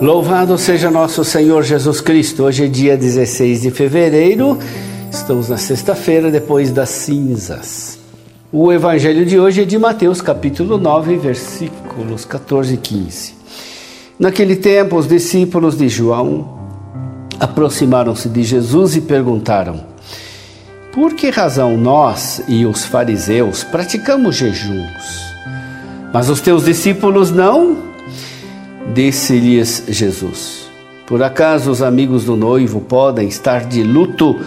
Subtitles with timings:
[0.00, 2.42] Louvado seja nosso Senhor Jesus Cristo.
[2.44, 4.58] Hoje é dia 16 de fevereiro,
[5.10, 7.98] estamos na sexta-feira depois das cinzas.
[8.52, 13.34] O evangelho de hoje é de Mateus, capítulo 9, versículos 14 e 15.
[14.18, 16.58] Naquele tempo, os discípulos de João
[17.40, 19.80] aproximaram-se de Jesus e perguntaram:
[20.92, 25.34] Por que razão nós e os fariseus praticamos jejuns,
[26.12, 27.83] mas os teus discípulos não?
[28.92, 30.68] Disse-lhes Jesus:
[31.06, 34.38] Por acaso os amigos do noivo podem estar de luto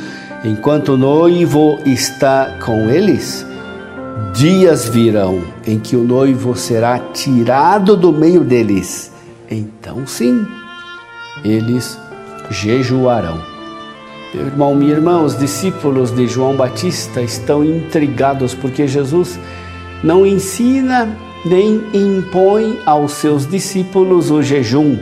[0.44, 3.46] enquanto o noivo está com eles?
[4.34, 9.12] Dias virão em que o noivo será tirado do meio deles.
[9.50, 10.46] Então, sim,
[11.44, 11.98] eles
[12.50, 13.42] jejuarão.
[14.34, 19.40] Meu irmão, minha irmã, os discípulos de João Batista estão intrigados porque Jesus
[20.04, 21.10] não ensina
[21.46, 24.98] nem impõe aos seus discípulos o jejum.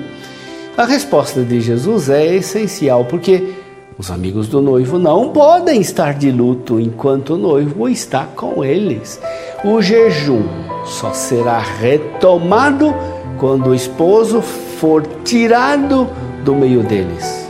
[0.77, 3.53] A resposta de Jesus é essencial porque
[3.97, 9.21] os amigos do noivo não podem estar de luto enquanto o noivo está com eles.
[9.63, 10.43] O jejum
[10.85, 12.93] só será retomado
[13.37, 16.09] quando o esposo for tirado
[16.43, 17.45] do meio deles.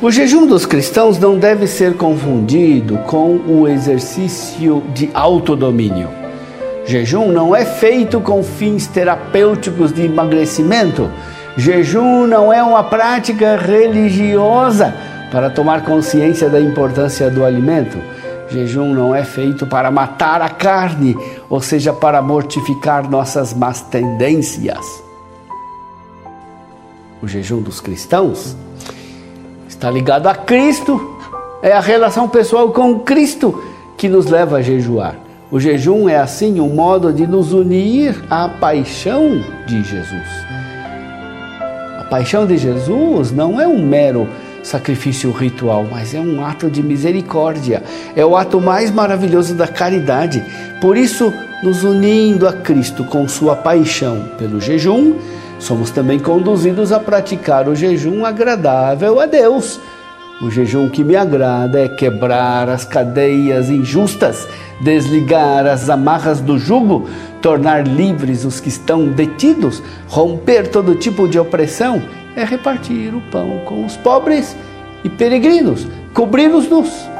[0.00, 6.25] O jejum dos cristãos não deve ser confundido com o exercício de autodomínio.
[6.86, 11.10] Jejum não é feito com fins terapêuticos de emagrecimento.
[11.56, 14.94] Jejum não é uma prática religiosa
[15.32, 17.98] para tomar consciência da importância do alimento.
[18.48, 21.18] Jejum não é feito para matar a carne,
[21.50, 25.02] ou seja, para mortificar nossas más tendências.
[27.20, 28.56] O jejum dos cristãos
[29.68, 31.18] está ligado a Cristo,
[31.60, 33.60] é a relação pessoal com Cristo
[33.96, 35.25] que nos leva a jejuar.
[35.48, 40.26] O jejum é assim um modo de nos unir à paixão de Jesus.
[42.00, 44.28] A paixão de Jesus não é um mero
[44.64, 47.80] sacrifício ritual, mas é um ato de misericórdia.
[48.16, 50.44] É o ato mais maravilhoso da caridade.
[50.80, 51.32] Por isso,
[51.62, 55.14] nos unindo a Cristo com sua paixão pelo jejum,
[55.60, 59.78] somos também conduzidos a praticar o jejum agradável a Deus
[60.40, 64.46] o jejum que me agrada é quebrar as cadeias injustas,
[64.80, 67.08] desligar as amarras do jugo,
[67.40, 72.02] tornar livres os que estão detidos, romper todo tipo de opressão,
[72.36, 74.56] é repartir o pão com os pobres
[75.02, 77.16] e peregrinos, cobrir os nus